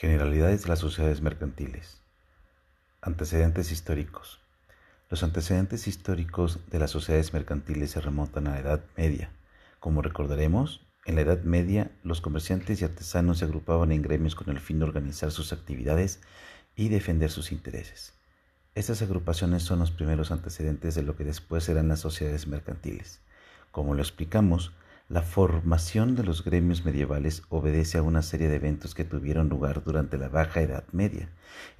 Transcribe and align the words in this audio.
Generalidades 0.00 0.62
de 0.62 0.70
las 0.70 0.78
sociedades 0.78 1.20
mercantiles. 1.20 2.00
Antecedentes 3.02 3.70
históricos. 3.70 4.40
Los 5.10 5.22
antecedentes 5.22 5.86
históricos 5.86 6.58
de 6.70 6.78
las 6.78 6.90
sociedades 6.90 7.34
mercantiles 7.34 7.90
se 7.90 8.00
remontan 8.00 8.46
a 8.46 8.52
la 8.52 8.60
Edad 8.60 8.84
Media. 8.96 9.30
Como 9.78 10.00
recordaremos, 10.00 10.86
en 11.04 11.16
la 11.16 11.20
Edad 11.20 11.42
Media 11.42 11.90
los 12.02 12.22
comerciantes 12.22 12.80
y 12.80 12.86
artesanos 12.86 13.40
se 13.40 13.44
agrupaban 13.44 13.92
en 13.92 14.00
gremios 14.00 14.34
con 14.34 14.48
el 14.48 14.58
fin 14.58 14.78
de 14.78 14.86
organizar 14.86 15.32
sus 15.32 15.52
actividades 15.52 16.22
y 16.74 16.88
defender 16.88 17.30
sus 17.30 17.52
intereses. 17.52 18.14
Estas 18.74 19.02
agrupaciones 19.02 19.64
son 19.64 19.80
los 19.80 19.90
primeros 19.90 20.30
antecedentes 20.30 20.94
de 20.94 21.02
lo 21.02 21.14
que 21.14 21.24
después 21.24 21.64
serán 21.64 21.88
las 21.88 22.00
sociedades 22.00 22.46
mercantiles. 22.46 23.20
Como 23.70 23.92
lo 23.92 24.00
explicamos, 24.00 24.72
la 25.10 25.22
formación 25.22 26.14
de 26.14 26.22
los 26.22 26.44
gremios 26.44 26.84
medievales 26.84 27.42
obedece 27.48 27.98
a 27.98 28.02
una 28.02 28.22
serie 28.22 28.48
de 28.48 28.54
eventos 28.54 28.94
que 28.94 29.04
tuvieron 29.04 29.48
lugar 29.48 29.82
durante 29.82 30.16
la 30.18 30.28
Baja 30.28 30.60
Edad 30.60 30.84
Media. 30.92 31.28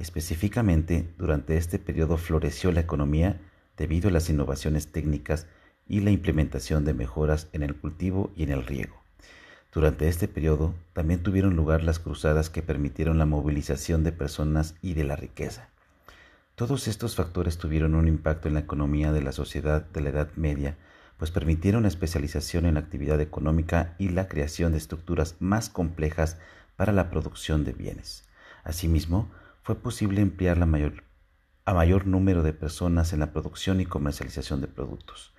Específicamente, 0.00 1.14
durante 1.16 1.56
este 1.56 1.78
periodo 1.78 2.16
floreció 2.16 2.72
la 2.72 2.80
economía 2.80 3.40
debido 3.76 4.08
a 4.08 4.12
las 4.12 4.28
innovaciones 4.30 4.90
técnicas 4.90 5.46
y 5.86 6.00
la 6.00 6.10
implementación 6.10 6.84
de 6.84 6.92
mejoras 6.92 7.48
en 7.52 7.62
el 7.62 7.76
cultivo 7.76 8.32
y 8.34 8.42
en 8.42 8.50
el 8.50 8.66
riego. 8.66 9.00
Durante 9.72 10.08
este 10.08 10.26
periodo 10.26 10.74
también 10.92 11.22
tuvieron 11.22 11.54
lugar 11.54 11.84
las 11.84 12.00
cruzadas 12.00 12.50
que 12.50 12.62
permitieron 12.62 13.16
la 13.16 13.26
movilización 13.26 14.02
de 14.02 14.10
personas 14.10 14.74
y 14.82 14.94
de 14.94 15.04
la 15.04 15.14
riqueza. 15.14 15.68
Todos 16.56 16.88
estos 16.88 17.14
factores 17.14 17.58
tuvieron 17.58 17.94
un 17.94 18.08
impacto 18.08 18.48
en 18.48 18.54
la 18.54 18.60
economía 18.60 19.12
de 19.12 19.22
la 19.22 19.30
sociedad 19.30 19.82
de 19.82 20.00
la 20.00 20.08
Edad 20.08 20.30
Media, 20.34 20.76
pues 21.20 21.30
permitieron 21.30 21.84
especialización 21.84 22.64
en 22.64 22.74
la 22.74 22.80
actividad 22.80 23.20
económica 23.20 23.94
y 23.98 24.08
la 24.08 24.26
creación 24.26 24.72
de 24.72 24.78
estructuras 24.78 25.36
más 25.38 25.68
complejas 25.68 26.38
para 26.76 26.94
la 26.94 27.10
producción 27.10 27.62
de 27.62 27.74
bienes. 27.74 28.24
Asimismo, 28.64 29.28
fue 29.62 29.74
posible 29.74 30.22
emplear 30.22 30.56
la 30.56 30.64
mayor, 30.64 31.04
a 31.66 31.74
mayor 31.74 32.06
número 32.06 32.42
de 32.42 32.54
personas 32.54 33.12
en 33.12 33.20
la 33.20 33.34
producción 33.34 33.82
y 33.82 33.84
comercialización 33.84 34.62
de 34.62 34.68
productos. 34.68 35.34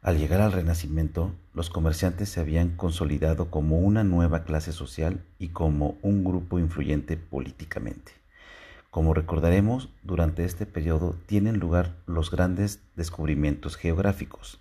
Al 0.00 0.16
llegar 0.16 0.40
al 0.40 0.52
Renacimiento, 0.52 1.34
los 1.52 1.68
comerciantes 1.68 2.30
se 2.30 2.40
habían 2.40 2.70
consolidado 2.70 3.50
como 3.50 3.78
una 3.78 4.04
nueva 4.04 4.44
clase 4.44 4.72
social 4.72 5.22
y 5.38 5.48
como 5.48 5.98
un 6.00 6.24
grupo 6.24 6.58
influyente 6.58 7.18
políticamente. 7.18 8.12
Como 8.90 9.12
recordaremos, 9.12 9.90
durante 10.02 10.46
este 10.46 10.64
periodo 10.64 11.14
tienen 11.26 11.60
lugar 11.60 11.94
los 12.06 12.30
grandes 12.30 12.80
descubrimientos 12.96 13.76
geográficos. 13.76 14.58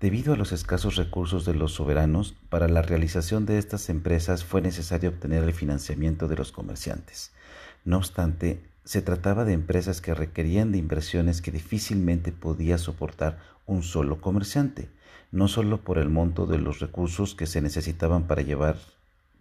Debido 0.00 0.32
a 0.32 0.36
los 0.38 0.52
escasos 0.52 0.96
recursos 0.96 1.44
de 1.44 1.52
los 1.52 1.74
soberanos, 1.74 2.34
para 2.48 2.68
la 2.68 2.80
realización 2.80 3.44
de 3.44 3.58
estas 3.58 3.90
empresas 3.90 4.44
fue 4.44 4.62
necesario 4.62 5.10
obtener 5.10 5.44
el 5.44 5.52
financiamiento 5.52 6.26
de 6.26 6.36
los 6.36 6.52
comerciantes. 6.52 7.32
No 7.84 7.98
obstante, 7.98 8.64
se 8.82 9.02
trataba 9.02 9.44
de 9.44 9.52
empresas 9.52 10.00
que 10.00 10.14
requerían 10.14 10.72
de 10.72 10.78
inversiones 10.78 11.42
que 11.42 11.52
difícilmente 11.52 12.32
podía 12.32 12.78
soportar 12.78 13.40
un 13.66 13.82
solo 13.82 14.22
comerciante, 14.22 14.88
no 15.32 15.48
solo 15.48 15.82
por 15.84 15.98
el 15.98 16.08
monto 16.08 16.46
de 16.46 16.56
los 16.56 16.80
recursos 16.80 17.34
que 17.34 17.46
se 17.46 17.60
necesitaban 17.60 18.26
para, 18.26 18.40
llevar, 18.40 18.78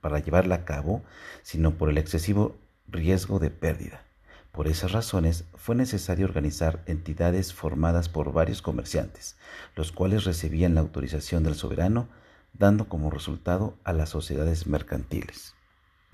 para 0.02 0.20
llevarla 0.20 0.56
a 0.56 0.66
cabo, 0.66 1.04
sino 1.42 1.76
por 1.76 1.90
el 1.90 1.98
excesivo 1.98 2.58
riesgo 2.90 3.40
de 3.40 3.50
pérdida. 3.50 4.09
Por 4.52 4.68
esas 4.68 4.92
razones 4.92 5.46
fue 5.56 5.76
necesario 5.76 6.26
organizar 6.26 6.84
entidades 6.86 7.54
formadas 7.54 8.10
por 8.10 8.34
varios 8.34 8.62
comerciantes, 8.62 9.38
los 9.76 9.92
cuales 9.92 10.24
recibían 10.24 10.76
la 10.76 10.82
autorización 10.82 11.44
del 11.44 11.56
soberano, 11.56 12.08
dando 12.54 12.90
como 12.90 13.12
resultado 13.12 13.78
a 13.84 13.94
las 13.94 14.10
sociedades 14.10 14.68
mercantiles. 14.68 15.54